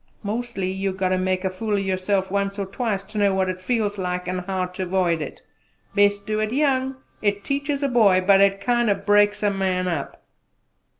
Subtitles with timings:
[0.23, 3.49] Mostly you got ter make a fool o' yourself once or twice ter know what
[3.49, 5.43] it feels like an' how t' avoid it:
[5.93, 9.87] best do it young it teaches a boy; but it kind o' breaks a man
[9.87, 10.23] up!"